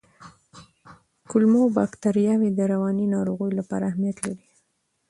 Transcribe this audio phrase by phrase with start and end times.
[1.29, 4.45] کولمو بکتریاوې د رواني ناروغیو لپاره اهمیت لري.